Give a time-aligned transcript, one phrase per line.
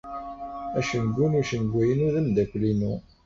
[0.79, 2.93] Acengu n ucengu-inu d ameddakel-inu.